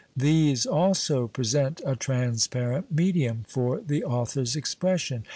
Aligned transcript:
These 0.17 0.65
also 0.65 1.27
present 1.27 1.79
a" 1.85 1.95
transparent 1.95 2.91
medium" 2.91 3.45
for 3.47 3.81
the 3.81 4.03
author's 4.03 4.55
expression. 4.55 5.25